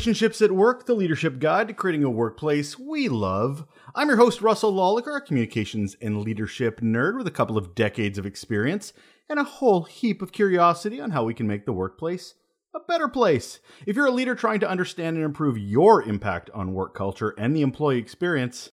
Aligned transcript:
Relationships 0.00 0.40
at 0.40 0.52
Work, 0.52 0.86
the 0.86 0.94
leadership 0.94 1.38
guide 1.40 1.68
to 1.68 1.74
creating 1.74 2.04
a 2.04 2.08
workplace 2.08 2.78
we 2.78 3.10
love. 3.10 3.66
I'm 3.94 4.08
your 4.08 4.16
host, 4.16 4.40
Russel 4.40 4.72
Lolacher, 4.72 5.14
a 5.14 5.20
communications 5.20 5.94
and 6.00 6.22
leadership 6.22 6.80
nerd 6.80 7.18
with 7.18 7.26
a 7.26 7.30
couple 7.30 7.58
of 7.58 7.74
decades 7.74 8.16
of 8.16 8.24
experience 8.24 8.94
and 9.28 9.38
a 9.38 9.44
whole 9.44 9.82
heap 9.82 10.22
of 10.22 10.32
curiosity 10.32 11.02
on 11.02 11.10
how 11.10 11.24
we 11.24 11.34
can 11.34 11.46
make 11.46 11.66
the 11.66 11.74
workplace 11.74 12.32
a 12.74 12.80
better 12.88 13.08
place. 13.08 13.60
If 13.84 13.94
you're 13.94 14.06
a 14.06 14.10
leader 14.10 14.34
trying 14.34 14.60
to 14.60 14.70
understand 14.70 15.16
and 15.16 15.24
improve 15.24 15.58
your 15.58 16.02
impact 16.02 16.48
on 16.54 16.72
work 16.72 16.94
culture 16.94 17.34
and 17.36 17.54
the 17.54 17.60
employee 17.60 17.98
experience, 17.98 18.70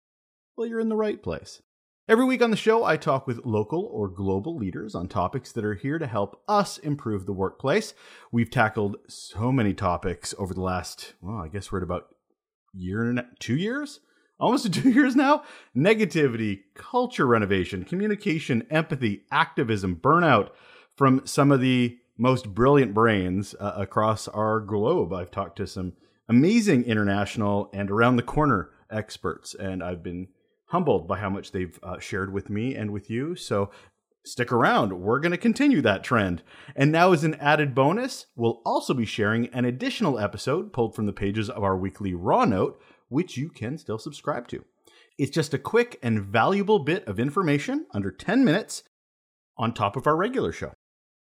well, 0.58 0.66
you're 0.66 0.80
in 0.80 0.90
the 0.90 0.96
right 0.96 1.22
place. 1.22 1.62
Every 2.10 2.26
week 2.26 2.42
on 2.42 2.50
the 2.50 2.58
show, 2.58 2.84
I 2.84 2.98
talk 2.98 3.28
with 3.28 3.46
local 3.46 3.86
or 3.86 4.08
global 4.08 4.58
leaders 4.58 4.96
on 4.96 5.08
topics 5.08 5.52
that 5.52 5.64
are 5.64 5.76
here 5.76 6.00
to 6.00 6.08
help 6.08 6.42
us 6.48 6.80
improve 6.80 7.28
the 7.28 7.32
workplace. 7.32 7.94
We've 8.32 8.50
tackled 8.50 8.98
so 9.08 9.52
many 9.52 9.76
topics 9.76 10.34
over 10.40 10.52
the 10.54 10.64
last, 10.64 11.14
well, 11.22 11.38
I 11.38 11.48
guess 11.48 11.72
we're 11.72 11.78
at 11.78 11.84
about 11.84 12.08
year 12.74 13.04
and 13.04 13.24
two 13.40 13.56
years, 13.56 14.00
almost 14.40 14.74
two 14.74 14.90
years 14.90 15.16
now. 15.16 15.44
Negativity, 15.78 16.62
culture 16.74 17.28
renovation, 17.28 17.86
communication, 17.86 18.66
empathy, 18.72 19.22
activism, 19.32 19.96
burnout 19.96 20.50
from 20.98 21.22
some 21.26 21.52
of 21.52 21.62
the 21.62 22.00
most 22.18 22.52
brilliant 22.56 22.96
brains 22.96 23.54
uh, 23.60 23.74
across 23.78 24.28
our 24.28 24.60
globe. 24.60 25.14
I've 25.14 25.32
talked 25.32 25.58
to 25.58 25.68
some 25.68 25.94
amazing 26.28 26.84
international 26.84 27.70
and 27.74 27.92
around 27.92 28.16
the 28.16 28.24
corner 28.24 28.72
experts, 28.90 29.54
and 29.54 29.84
I've 29.84 30.02
been 30.02 30.30
humbled 30.72 31.08
by 31.08 31.20
how 31.20 31.30
much 31.30 31.52
they've 31.52 31.78
uh, 31.84 32.00
shared 32.00 32.34
with 32.34 32.50
me 32.50 32.76
and 32.76 32.92
with 32.92 33.10
you. 33.10 33.36
So 33.36 33.70
stick 34.26 34.52
around. 34.52 34.94
We're 34.94 35.20
going 35.20 35.34
to 35.34 35.38
continue 35.38 35.82
that 35.82 36.04
trend. 36.04 36.44
And 36.76 36.92
now, 36.92 37.12
as 37.12 37.24
an 37.24 37.36
added 37.36 37.76
bonus, 37.76 38.28
we'll 38.36 38.62
also 38.66 38.94
be 38.94 39.06
sharing 39.06 39.48
an 39.48 39.66
additional 39.66 40.18
episode 40.18 40.72
pulled 40.72 40.96
from 40.96 41.08
the 41.08 41.14
pages 41.14 41.50
of 41.50 41.64
our 41.64 41.78
weekly 41.78 42.14
Raw 42.14 42.46
Note, 42.46 42.82
which 43.10 43.36
you 43.36 43.50
can 43.50 43.78
still 43.78 43.98
subscribe 43.98 44.48
to. 44.50 44.64
It's 45.18 45.32
just 45.32 45.54
a 45.54 45.60
quick 45.60 46.00
and 46.02 46.24
valuable 46.24 46.80
bit 46.80 47.06
of 47.06 47.20
information 47.20 47.86
under 47.94 48.12
10 48.12 48.46
minutes 48.46 48.84
on 49.58 49.74
top 49.74 49.96
of 49.96 50.08
our 50.08 50.16
regular 50.16 50.52
show. 50.52 50.74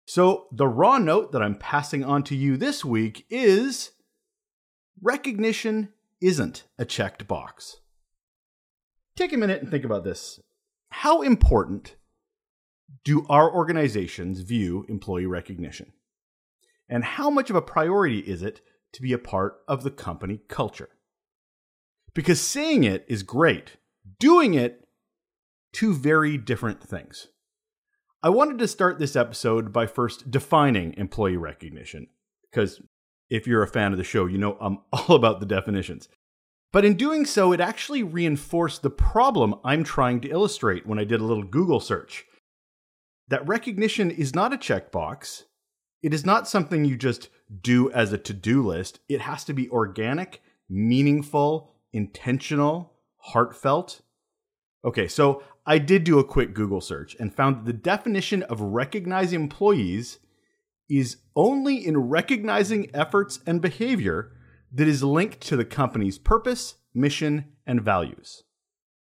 So, 0.08 0.46
the 0.52 0.68
raw 0.68 0.98
note 0.98 1.32
that 1.32 1.42
I'm 1.42 1.56
passing 1.56 2.04
on 2.04 2.22
to 2.24 2.36
you 2.36 2.56
this 2.56 2.84
week 2.84 3.26
is 3.28 3.92
recognition 5.02 5.92
isn't 6.20 6.64
a 6.78 6.84
checked 6.84 7.26
box. 7.26 7.78
Take 9.16 9.32
a 9.32 9.38
minute 9.38 9.62
and 9.62 9.70
think 9.70 9.84
about 9.84 10.04
this. 10.04 10.38
How 10.90 11.22
important 11.22 11.96
do 13.02 13.26
our 13.28 13.52
organizations 13.52 14.40
view 14.40 14.84
employee 14.88 15.26
recognition? 15.26 15.92
And 16.88 17.02
how 17.02 17.30
much 17.30 17.50
of 17.50 17.56
a 17.56 17.62
priority 17.62 18.20
is 18.20 18.42
it 18.42 18.60
to 18.92 19.02
be 19.02 19.12
a 19.12 19.18
part 19.18 19.56
of 19.66 19.82
the 19.82 19.90
company 19.90 20.40
culture? 20.48 20.90
Because 22.14 22.40
saying 22.40 22.84
it 22.84 23.04
is 23.08 23.22
great, 23.22 23.76
doing 24.20 24.54
it, 24.54 24.86
two 25.72 25.94
very 25.94 26.36
different 26.36 26.82
things. 26.82 27.28
I 28.22 28.30
wanted 28.30 28.58
to 28.58 28.68
start 28.68 28.98
this 28.98 29.16
episode 29.16 29.72
by 29.72 29.86
first 29.86 30.30
defining 30.30 30.94
employee 30.94 31.36
recognition, 31.36 32.08
because 32.50 32.80
if 33.28 33.46
you're 33.46 33.62
a 33.62 33.68
fan 33.68 33.92
of 33.92 33.98
the 33.98 34.04
show, 34.04 34.26
you 34.26 34.38
know 34.38 34.56
I'm 34.60 34.78
all 34.92 35.16
about 35.16 35.40
the 35.40 35.46
definitions. 35.46 36.08
But 36.76 36.84
in 36.84 36.98
doing 36.98 37.24
so, 37.24 37.52
it 37.52 37.60
actually 37.60 38.02
reinforced 38.02 38.82
the 38.82 38.90
problem 38.90 39.54
I'm 39.64 39.82
trying 39.82 40.20
to 40.20 40.28
illustrate 40.28 40.84
when 40.84 40.98
I 40.98 41.04
did 41.04 41.22
a 41.22 41.24
little 41.24 41.42
Google 41.42 41.80
search. 41.80 42.26
That 43.28 43.48
recognition 43.48 44.10
is 44.10 44.34
not 44.34 44.52
a 44.52 44.58
checkbox. 44.58 45.44
It 46.02 46.12
is 46.12 46.26
not 46.26 46.46
something 46.46 46.84
you 46.84 46.98
just 46.98 47.30
do 47.62 47.90
as 47.92 48.12
a 48.12 48.18
to 48.18 48.34
do 48.34 48.62
list. 48.62 49.00
It 49.08 49.22
has 49.22 49.42
to 49.44 49.54
be 49.54 49.70
organic, 49.70 50.42
meaningful, 50.68 51.72
intentional, 51.94 52.92
heartfelt. 53.16 54.02
Okay, 54.84 55.08
so 55.08 55.42
I 55.64 55.78
did 55.78 56.04
do 56.04 56.18
a 56.18 56.24
quick 56.24 56.52
Google 56.52 56.82
search 56.82 57.16
and 57.18 57.34
found 57.34 57.56
that 57.56 57.64
the 57.64 57.72
definition 57.72 58.42
of 58.42 58.60
recognizing 58.60 59.40
employees 59.40 60.18
is 60.90 61.16
only 61.34 61.86
in 61.86 61.96
recognizing 61.96 62.94
efforts 62.94 63.40
and 63.46 63.62
behavior 63.62 64.35
that 64.76 64.86
is 64.86 65.02
linked 65.02 65.40
to 65.40 65.56
the 65.56 65.64
company's 65.64 66.18
purpose, 66.18 66.74
mission, 66.94 67.46
and 67.66 67.80
values. 67.80 68.44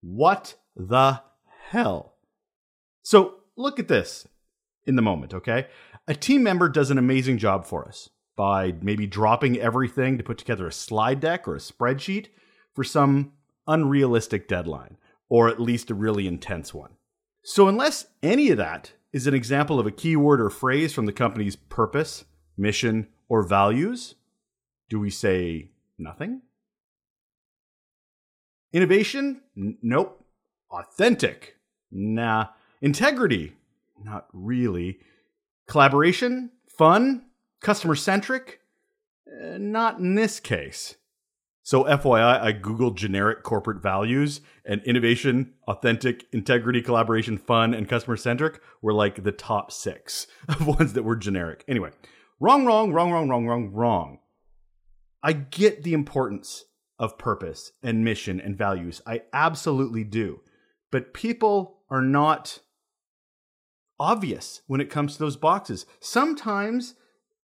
What 0.00 0.56
the 0.74 1.22
hell? 1.68 2.16
So 3.02 3.36
look 3.56 3.78
at 3.78 3.88
this 3.88 4.26
in 4.86 4.96
the 4.96 5.02
moment, 5.02 5.32
okay? 5.32 5.68
A 6.08 6.14
team 6.14 6.42
member 6.42 6.68
does 6.68 6.90
an 6.90 6.98
amazing 6.98 7.38
job 7.38 7.64
for 7.64 7.86
us 7.86 8.10
by 8.36 8.74
maybe 8.82 9.06
dropping 9.06 9.58
everything 9.58 10.18
to 10.18 10.24
put 10.24 10.38
together 10.38 10.66
a 10.66 10.72
slide 10.72 11.20
deck 11.20 11.46
or 11.46 11.54
a 11.54 11.60
spreadsheet 11.60 12.26
for 12.74 12.82
some 12.82 13.32
unrealistic 13.68 14.48
deadline 14.48 14.96
or 15.28 15.48
at 15.48 15.60
least 15.60 15.90
a 15.90 15.94
really 15.94 16.26
intense 16.26 16.74
one. 16.74 16.90
So, 17.44 17.68
unless 17.68 18.06
any 18.20 18.50
of 18.50 18.58
that 18.58 18.92
is 19.12 19.26
an 19.26 19.34
example 19.34 19.78
of 19.78 19.86
a 19.86 19.92
keyword 19.92 20.40
or 20.40 20.50
phrase 20.50 20.92
from 20.92 21.06
the 21.06 21.12
company's 21.12 21.56
purpose, 21.56 22.24
mission, 22.56 23.08
or 23.28 23.42
values, 23.42 24.16
do 24.92 25.00
we 25.00 25.08
say 25.08 25.70
nothing? 25.98 26.42
Innovation? 28.74 29.40
N- 29.56 29.78
nope. 29.80 30.22
Authentic? 30.70 31.56
Nah. 31.90 32.48
Integrity? 32.82 33.54
Not 34.04 34.26
really. 34.34 34.98
Collaboration? 35.66 36.50
Fun? 36.68 37.24
Customer 37.62 37.94
centric? 37.94 38.60
Uh, 39.26 39.56
not 39.56 39.98
in 39.98 40.14
this 40.14 40.40
case. 40.40 40.96
So, 41.62 41.84
FYI, 41.84 42.42
I 42.42 42.52
Googled 42.52 42.96
generic 42.96 43.44
corporate 43.44 43.82
values 43.82 44.42
and 44.66 44.82
innovation, 44.82 45.54
authentic, 45.66 46.26
integrity, 46.32 46.82
collaboration, 46.82 47.38
fun, 47.38 47.72
and 47.72 47.88
customer 47.88 48.18
centric 48.18 48.60
were 48.82 48.92
like 48.92 49.24
the 49.24 49.32
top 49.32 49.72
six 49.72 50.26
of 50.50 50.66
ones 50.66 50.92
that 50.92 51.04
were 51.04 51.16
generic. 51.16 51.64
Anyway, 51.66 51.92
wrong, 52.40 52.66
wrong, 52.66 52.92
wrong, 52.92 53.10
wrong, 53.10 53.30
wrong, 53.30 53.46
wrong, 53.46 53.72
wrong. 53.72 54.18
I 55.22 55.32
get 55.32 55.82
the 55.82 55.94
importance 55.94 56.64
of 56.98 57.18
purpose 57.18 57.72
and 57.82 58.04
mission 58.04 58.40
and 58.40 58.56
values. 58.56 59.00
I 59.06 59.22
absolutely 59.32 60.04
do. 60.04 60.40
But 60.90 61.14
people 61.14 61.78
are 61.90 62.02
not 62.02 62.60
obvious 63.98 64.62
when 64.66 64.80
it 64.80 64.90
comes 64.90 65.14
to 65.14 65.18
those 65.18 65.36
boxes. 65.36 65.86
Sometimes 66.00 66.94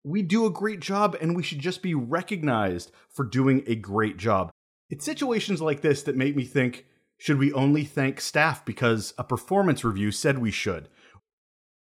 we 0.04 0.22
do 0.22 0.46
a 0.46 0.52
great 0.52 0.80
job 0.80 1.18
and 1.20 1.36
we 1.36 1.44
should 1.44 1.60
just 1.60 1.82
be 1.82 1.94
recognized 1.94 2.92
for 3.10 3.26
doing 3.26 3.64
a 3.68 3.76
great 3.76 4.18
job. 4.18 4.50
It's 4.90 5.04
situations 5.04 5.62
like 5.62 5.82
this 5.82 6.04
that 6.04 6.16
make 6.16 6.36
me 6.36 6.46
think 6.46 6.86
should 7.18 7.40
we 7.40 7.52
only 7.54 7.84
thank 7.84 8.22
staff 8.22 8.64
because 8.64 9.14
a 9.18 9.24
performance 9.24 9.84
review 9.84 10.12
said 10.12 10.38
we 10.38 10.52
should? 10.52 10.88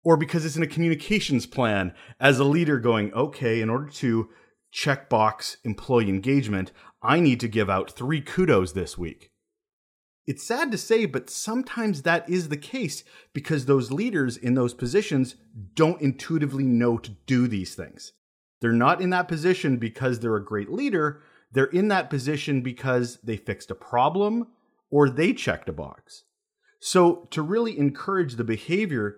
Or 0.03 0.17
because 0.17 0.45
it's 0.45 0.55
in 0.55 0.63
a 0.63 0.67
communications 0.67 1.45
plan 1.47 1.93
as 2.19 2.37
a 2.37 2.43
leader 2.43 2.79
going, 2.79 3.11
okay, 3.13 3.59
in 3.59 3.69
order 3.69 3.89
to 3.89 4.29
checkbox 4.75 5.57
employee 5.63 6.09
engagement, 6.09 6.71
I 7.01 7.19
need 7.19 7.39
to 7.39 7.47
give 7.47 7.69
out 7.69 7.91
three 7.91 8.21
kudos 8.21 8.73
this 8.73 8.97
week. 8.97 9.31
It's 10.27 10.45
sad 10.45 10.71
to 10.71 10.77
say, 10.77 11.05
but 11.05 11.29
sometimes 11.29 12.01
that 12.01 12.27
is 12.29 12.49
the 12.49 12.57
case 12.57 13.03
because 13.31 13.65
those 13.65 13.91
leaders 13.91 14.37
in 14.37 14.55
those 14.55 14.73
positions 14.73 15.35
don't 15.75 16.01
intuitively 16.01 16.65
know 16.65 16.97
to 16.97 17.11
do 17.25 17.47
these 17.47 17.75
things. 17.75 18.13
They're 18.59 18.73
not 18.73 19.01
in 19.01 19.11
that 19.11 19.27
position 19.27 19.77
because 19.77 20.19
they're 20.19 20.35
a 20.35 20.43
great 20.43 20.71
leader. 20.71 21.21
They're 21.51 21.65
in 21.65 21.87
that 21.89 22.09
position 22.09 22.61
because 22.61 23.19
they 23.23 23.37
fixed 23.37 23.71
a 23.71 23.75
problem 23.75 24.47
or 24.89 25.09
they 25.09 25.33
checked 25.33 25.69
a 25.69 25.73
box. 25.73 26.23
So, 26.79 27.27
to 27.31 27.41
really 27.41 27.77
encourage 27.77 28.35
the 28.35 28.43
behavior 28.43 29.17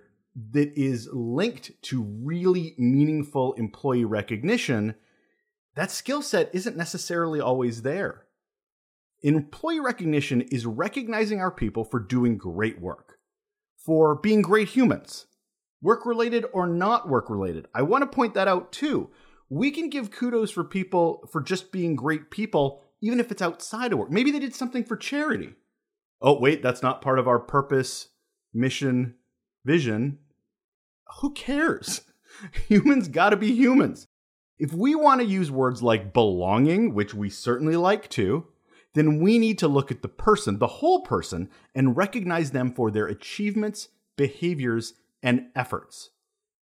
that 0.51 0.71
is 0.77 1.09
linked 1.11 1.71
to 1.83 2.03
really 2.03 2.75
meaningful 2.77 3.53
employee 3.53 4.05
recognition, 4.05 4.95
that 5.77 5.91
skill 5.91 6.23
set 6.23 6.49
isn't 6.53 6.75
necessarily 6.75 7.39
always 7.39 7.83
there. 7.83 8.23
Employee 9.21 9.79
recognition 9.79 10.41
is 10.41 10.65
recognizing 10.65 11.39
our 11.39 11.51
people 11.51 11.83
for 11.83 11.99
doing 11.99 12.35
great 12.35 12.81
work, 12.81 13.19
for 13.77 14.15
being 14.15 14.41
great 14.41 14.69
humans, 14.69 15.27
work 15.79 16.03
related 16.03 16.45
or 16.51 16.65
not 16.65 17.07
work 17.07 17.29
related. 17.29 17.67
I 17.75 17.83
want 17.83 18.01
to 18.01 18.15
point 18.15 18.33
that 18.33 18.47
out 18.47 18.71
too. 18.71 19.11
We 19.49 19.69
can 19.69 19.91
give 19.91 20.09
kudos 20.09 20.49
for 20.49 20.63
people 20.63 21.29
for 21.31 21.41
just 21.41 21.71
being 21.71 21.95
great 21.95 22.31
people, 22.31 22.81
even 23.01 23.19
if 23.19 23.31
it's 23.31 23.43
outside 23.43 23.93
of 23.93 23.99
work. 23.99 24.09
Maybe 24.09 24.31
they 24.31 24.39
did 24.39 24.55
something 24.55 24.83
for 24.83 24.97
charity. 24.97 25.53
Oh, 26.19 26.39
wait, 26.39 26.63
that's 26.63 26.81
not 26.81 27.03
part 27.03 27.19
of 27.19 27.27
our 27.27 27.39
purpose, 27.39 28.07
mission, 28.51 29.13
vision. 29.63 30.17
Who 31.21 31.33
cares? 31.33 32.01
Humans 32.67 33.09
got 33.09 33.29
to 33.29 33.37
be 33.37 33.53
humans. 33.53 34.07
If 34.59 34.73
we 34.73 34.95
want 34.95 35.21
to 35.21 35.27
use 35.27 35.51
words 35.51 35.83
like 35.83 36.13
belonging, 36.13 36.93
which 36.93 37.13
we 37.13 37.29
certainly 37.29 37.75
like 37.75 38.09
to, 38.09 38.47
then 38.93 39.19
we 39.19 39.37
need 39.37 39.59
to 39.59 39.67
look 39.67 39.91
at 39.91 40.01
the 40.01 40.07
person, 40.07 40.57
the 40.57 40.67
whole 40.67 41.01
person, 41.01 41.49
and 41.75 41.95
recognize 41.95 42.51
them 42.51 42.73
for 42.73 42.89
their 42.89 43.05
achievements, 43.05 43.89
behaviors, 44.15 44.93
and 45.21 45.47
efforts. 45.55 46.09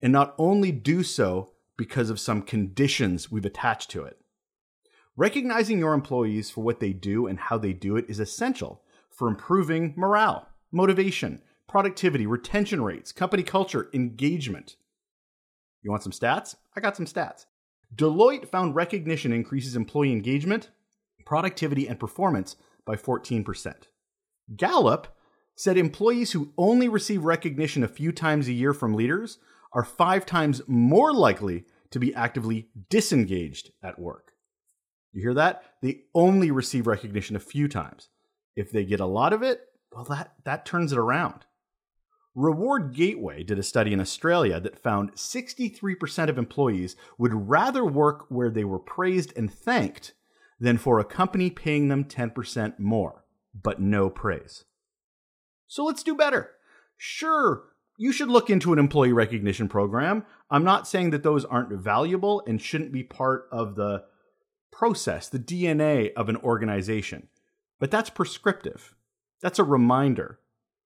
And 0.02 0.14
not 0.14 0.36
only 0.38 0.72
do 0.72 1.02
so 1.02 1.54
because 1.78 2.12
of 2.12 2.20
some 2.20 2.44
conditions 2.44 3.32
we've 3.32 3.46
attached 3.46 3.90
to 3.92 4.04
it. 4.04 4.18
Recognizing 5.16 5.80
your 5.80 5.94
employees 5.94 6.52
for 6.52 6.64
what 6.64 6.80
they 6.80 6.94
do 6.94 7.26
and 7.26 7.40
how 7.40 7.58
they 7.58 7.74
do 7.74 7.98
it 7.98 8.06
is 8.08 8.20
essential 8.20 8.84
for 9.10 9.28
improving 9.28 9.94
morale, 9.98 10.48
motivation, 10.72 11.42
productivity, 11.68 12.28
retention 12.28 12.84
rates, 12.84 13.12
company 13.12 13.44
culture, 13.44 13.90
engagement. 13.94 14.76
You 15.82 15.90
want 15.90 16.04
some 16.04 16.12
stats? 16.12 16.56
I 16.76 16.80
got 16.80 16.96
some 16.96 17.06
stats. 17.06 17.46
Deloitte 17.94 18.48
found 18.48 18.76
recognition 18.76 19.34
increases 19.34 19.76
employee 19.76 20.12
engagement, 20.12 20.70
productivity, 21.26 21.88
and 21.88 22.00
performance 22.00 22.56
by 22.86 22.96
14%. 22.96 23.74
Gallup 24.56 25.08
said 25.56 25.78
employees 25.78 26.32
who 26.32 26.54
only 26.58 26.88
receive 26.88 27.24
recognition 27.24 27.84
a 27.84 27.88
few 27.88 28.12
times 28.12 28.48
a 28.48 28.54
year 28.54 28.74
from 28.74 28.94
leaders 28.94 29.40
are 29.74 29.84
five 29.84 30.26
times 30.26 30.62
more 30.68 31.14
likely 31.14 31.66
to 31.92 32.00
be 32.00 32.14
actively 32.16 32.70
disengaged 32.90 33.72
at 33.84 34.00
work. 34.00 34.32
You 35.12 35.22
hear 35.22 35.34
that? 35.34 35.64
They 35.82 36.02
only 36.14 36.52
receive 36.52 36.88
recognition 36.88 37.36
a 37.36 37.42
few 37.42 37.68
times. 37.68 38.10
If 38.56 38.72
they 38.72 38.86
get 38.86 39.00
a 39.00 39.06
lot 39.06 39.34
of 39.34 39.44
it, 39.44 39.62
well, 39.92 40.06
that, 40.06 40.34
that 40.46 40.66
turns 40.66 40.92
it 40.92 40.98
around. 40.98 41.46
Reward 42.36 42.94
Gateway 42.94 43.44
did 43.44 43.60
a 43.60 43.64
study 43.64 43.92
in 43.92 44.00
Australia 44.00 44.60
that 44.60 44.82
found 44.82 45.14
63% 45.14 46.30
of 46.30 46.38
employees 46.38 46.96
would 47.18 47.50
rather 47.50 47.84
work 47.84 48.26
where 48.30 48.52
they 48.52 48.64
were 48.64 48.80
praised 48.80 49.34
and 49.36 49.52
thanked 49.52 50.14
than 50.60 50.78
for 50.78 51.00
a 51.00 51.06
company 51.06 51.50
paying 51.50 51.88
them 51.88 52.04
10% 52.04 52.80
more, 52.80 53.26
but 53.54 53.82
no 53.82 54.10
praise. 54.10 54.66
So 55.68 55.84
let's 55.86 56.04
do 56.04 56.16
better. 56.16 56.52
Sure, 56.98 57.64
you 57.98 58.14
should 58.14 58.30
look 58.30 58.50
into 58.50 58.72
an 58.72 58.80
employee 58.80 59.12
recognition 59.12 59.68
program. 59.68 60.26
I'm 60.50 60.64
not 60.64 60.88
saying 60.88 61.10
that 61.10 61.24
those 61.24 61.44
aren't 61.44 61.74
valuable 61.74 62.42
and 62.48 62.62
shouldn't 62.62 62.94
be 62.94 63.04
part 63.04 63.50
of 63.52 63.76
the 63.76 64.04
process, 64.72 65.28
the 65.28 65.38
DNA 65.38 66.14
of 66.16 66.30
an 66.30 66.38
organization. 66.38 67.28
But 67.80 67.92
that's 67.92 68.10
prescriptive. 68.10 68.96
That's 69.42 69.60
a 69.60 69.66
reminder. 69.66 70.40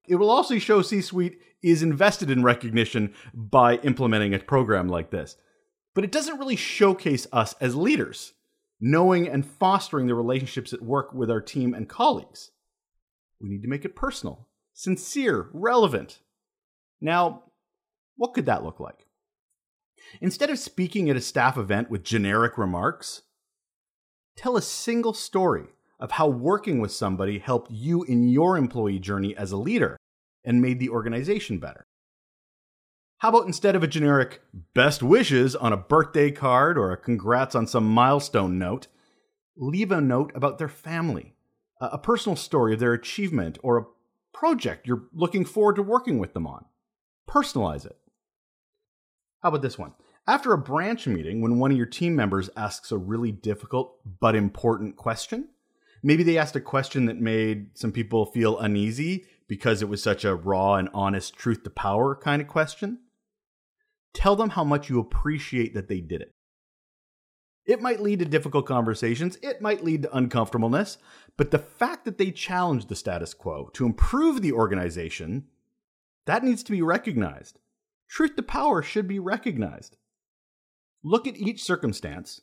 It 0.08 0.16
will 0.16 0.30
also 0.30 0.58
show 0.58 0.82
C 0.82 1.02
Suite 1.02 1.40
is 1.62 1.82
invested 1.82 2.30
in 2.30 2.44
recognition 2.44 3.14
by 3.34 3.78
implementing 3.78 4.34
a 4.34 4.40
program 4.40 4.88
like 4.88 5.12
this. 5.12 5.38
But 5.94 6.04
it 6.04 6.12
doesn't 6.12 6.40
really 6.40 6.56
showcase 6.56 7.28
us 7.32 7.56
as 7.62 7.76
leaders, 7.76 8.34
knowing 8.82 9.28
and 9.28 9.46
fostering 9.46 10.08
the 10.08 10.16
relationships 10.16 10.74
at 10.74 10.82
work 10.82 11.14
with 11.14 11.32
our 11.32 11.42
team 11.42 11.74
and 11.74 11.88
colleagues. 11.88 12.52
We 13.40 13.50
need 13.50 13.62
to 13.62 13.70
make 13.70 13.86
it 13.86 13.96
personal, 13.96 14.48
sincere, 14.74 15.50
relevant. 15.54 16.20
Now, 17.00 17.44
what 18.18 18.34
could 18.34 18.46
that 18.48 18.64
look 18.64 18.80
like? 18.80 19.06
Instead 20.20 20.50
of 20.50 20.60
speaking 20.60 21.10
at 21.10 21.16
a 21.16 21.22
staff 21.22 21.58
event 21.58 21.90
with 21.90 22.04
generic 22.04 22.58
remarks, 22.58 23.22
Tell 24.36 24.58
a 24.58 24.62
single 24.62 25.14
story 25.14 25.68
of 26.04 26.12
how 26.12 26.28
working 26.28 26.82
with 26.82 26.92
somebody 26.92 27.40
helped 27.40 27.72
you 27.72 28.04
in 28.04 28.28
your 28.28 28.58
employee 28.58 29.00
journey 29.00 29.34
as 29.38 29.54
a 29.54 29.58
leader 29.58 29.98
and 30.44 30.62
made 30.62 30.78
the 30.78 30.90
organization 30.90 31.60
better. 31.60 31.86
How 33.20 33.30
about 33.30 33.48
instead 33.48 33.74
of 33.74 33.84
a 33.84 33.88
generic 33.88 34.42
best 34.74 35.02
wishes 35.02 35.56
on 35.56 35.72
a 35.72 35.78
birthday 35.78 36.30
card 36.30 36.78
or 36.78 36.92
a 36.92 36.98
congrats 36.98 37.56
on 37.56 37.68
some 37.68 37.88
milestone 37.88 38.60
note, 38.60 38.88
leave 39.56 39.94
a 39.94 40.02
note 40.02 40.34
about 40.36 40.58
their 40.58 40.68
family, 40.68 41.36
a 41.80 41.98
personal 41.98 42.36
story 42.36 42.74
of 42.74 42.82
their 42.82 42.92
achievement, 42.92 43.58
or 43.64 43.78
a 43.78 43.86
project 44.38 44.86
you're 44.86 45.06
looking 45.14 45.46
forward 45.46 45.78
to 45.78 45.82
working 45.82 46.20
with 46.20 46.34
them 46.34 46.46
on. 46.46 46.66
Personalize 47.30 47.86
it. 47.86 47.96
How 49.42 49.48
about 49.50 49.62
this 49.62 49.78
one? 49.78 49.94
After 50.28 50.52
a 50.52 50.58
branch 50.58 51.08
meeting, 51.08 51.42
when 51.42 51.60
one 51.60 51.72
of 51.72 51.78
your 51.78 51.86
team 51.86 52.14
members 52.14 52.50
asks 52.58 52.92
a 52.92 52.98
really 52.98 53.32
difficult 53.32 54.00
but 54.20 54.36
important 54.36 54.98
question, 54.98 55.48
maybe 56.04 56.22
they 56.22 56.38
asked 56.38 56.56
a 56.56 56.62
question 56.62 57.06
that 57.06 57.20
made 57.20 57.78
some 57.78 57.92
people 57.92 58.26
feel 58.26 58.60
uneasy 58.60 59.26
because 59.48 59.82
it 59.82 59.90
was 59.90 60.04
such 60.04 60.26
a 60.26 60.36
raw 60.36 60.76
and 60.76 60.90
honest 60.94 61.36
truth 61.36 61.64
to 61.64 61.70
power 61.70 62.16
kind 62.16 62.42
of 62.42 62.48
question, 62.48 63.00
tell 64.14 64.36
them 64.36 64.52
how 64.52 64.64
much 64.64 64.90
you 64.90 65.00
appreciate 65.00 65.74
that 65.74 65.88
they 65.88 66.02
did 66.02 66.22
it. 66.22 66.32
It 67.66 67.82
might 67.82 68.02
lead 68.02 68.20
to 68.20 68.26
difficult 68.26 68.66
conversations, 68.66 69.38
it 69.42 69.62
might 69.62 69.84
lead 69.84 70.04
to 70.04 70.16
uncomfortableness, 70.16 70.98
but 71.38 71.52
the 71.52 71.60
fact 71.60 72.04
that 72.04 72.18
they 72.18 72.30
challenged 72.30 72.90
the 72.90 72.96
status 72.96 73.34
quo 73.34 73.70
to 73.74 73.86
improve 73.86 74.42
the 74.42 74.52
organization, 74.52 75.46
that 76.26 76.44
needs 76.44 76.64
to 76.64 76.72
be 76.72 76.82
recognized. 76.82 77.60
Truth 78.10 78.36
to 78.36 78.44
power 78.44 78.82
should 78.84 79.08
be 79.08 79.20
recognized. 79.20 79.96
Look 81.04 81.26
at 81.26 81.38
each 81.38 81.64
circumstance, 81.64 82.42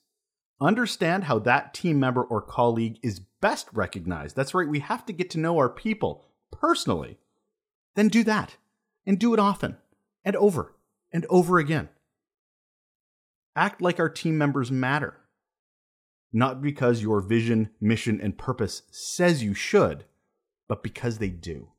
understand 0.61 1.25
how 1.25 1.39
that 1.41 1.75
team 1.75 2.01
member 2.01 2.23
or 2.23 2.41
colleague 2.41 2.99
is 3.03 3.21
best 3.41 3.69
recognized. 3.73 4.37
That's 4.37 4.55
right, 4.55 4.69
we 4.69 4.81
have 4.81 5.07
to 5.07 5.13
get 5.13 5.31
to 5.31 5.39
know 5.39 5.57
our 5.59 5.69
people 5.69 6.25
personally. 6.51 7.19
Then 7.95 8.09
do 8.09 8.25
that 8.25 8.57
and 9.07 9.19
do 9.19 9.35
it 9.35 9.41
often 9.41 9.77
and 10.25 10.37
over 10.37 10.75
and 11.13 11.27
over 11.29 11.59
again. 11.59 11.89
Act 13.57 13.83
like 13.83 13.99
our 13.99 14.09
team 14.09 14.39
members 14.39 14.71
matter. 14.71 15.17
Not 16.33 16.63
because 16.63 17.03
your 17.03 17.21
vision, 17.21 17.71
mission, 17.81 18.21
and 18.21 18.39
purpose 18.39 18.83
says 18.91 19.43
you 19.43 19.55
should, 19.55 20.05
but 20.69 20.83
because 20.83 21.19
they 21.19 21.29
do. 21.29 21.73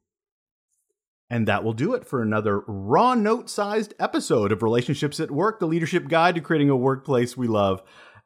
And 1.30 1.48
that 1.48 1.64
will 1.64 1.72
do 1.72 1.94
it 1.94 2.06
for 2.06 2.22
another 2.22 2.60
raw 2.68 3.14
note 3.14 3.50
sized 3.50 3.94
episode 3.98 4.52
of 4.52 4.62
Relationships 4.62 5.18
at 5.22 5.32
Work, 5.32 5.60
the 5.60 5.68
leadership 5.68 6.10
guide 6.10 6.36
to 6.36 6.42
creating 6.42 6.70
a 6.70 6.76
workplace 6.76 7.38
we 7.38 7.48
love. 7.48 7.82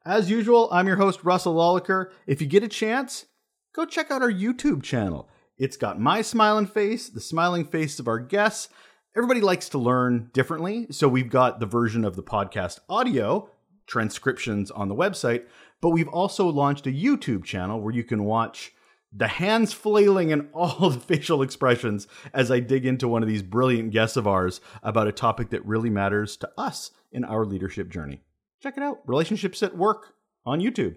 As 0.08 0.30
usual, 0.30 0.70
I'm 0.72 0.86
your 0.86 0.98
host, 0.98 1.24
Russel 1.24 1.56
Lolacher. 1.56 2.12
If 2.28 2.40
you 2.40 2.46
get 2.46 2.62
a 2.62 2.68
chance, 2.68 3.26
go 3.74 3.88
check 3.88 4.12
out 4.12 4.22
our 4.22 4.32
YouTube 4.32 4.84
channel. 4.84 5.28
It's 5.58 5.78
got 5.78 6.00
my 6.00 6.22
smiling 6.22 6.68
face, 6.68 7.10
the 7.10 7.20
smiling 7.20 7.66
face 7.66 8.00
of 8.00 8.08
our 8.08 8.20
guests. 8.20 8.70
Everybody 9.18 9.42
likes 9.42 9.68
to 9.70 9.80
learn 9.80 10.30
differently, 10.32 10.86
so 10.92 11.08
we've 11.08 11.32
got 11.32 11.60
the 11.60 11.66
version 11.66 12.06
of 12.06 12.16
the 12.16 12.22
podcast 12.22 12.82
audio, 12.88 13.50
transcriptions 13.88 14.70
on 14.70 14.90
the 14.90 14.96
website, 14.96 15.46
but 15.82 15.90
we've 15.90 16.08
also 16.10 16.50
launched 16.50 16.86
a 16.86 16.92
YouTube 16.92 17.44
channel 17.44 17.82
where 17.82 17.94
you 17.94 18.04
can 18.04 18.26
watch 18.26 18.74
the 19.12 19.28
hands 19.28 19.74
flailing 19.74 20.32
and 20.32 20.50
all 20.54 20.92
the 20.92 21.00
facial 21.00 21.42
expressions 21.42 22.08
as 22.32 22.52
I 22.52 22.60
dig 22.60 22.86
into 22.86 23.08
one 23.08 23.24
of 23.24 23.28
these 23.28 23.42
brilliant 23.42 23.90
guests 23.90 24.18
of 24.18 24.28
ours 24.28 24.62
about 24.84 25.08
a 25.08 25.12
topic 25.12 25.50
that 25.50 25.66
really 25.66 25.90
matters 25.90 26.38
to 26.38 26.50
us 26.60 26.92
in 27.12 27.26
our 27.26 27.44
leadership 27.44 27.90
journey 27.90 28.22
check 28.62 28.78
it 28.78 28.84
out 28.84 29.00
Relationships 29.06 29.62
at 29.64 29.76
Work 29.78 30.14
on 30.46 30.60
YouTube. 30.60 30.96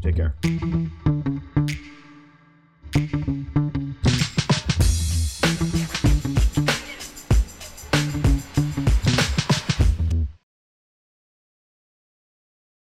Take 0.00 0.16
care. 0.16 0.36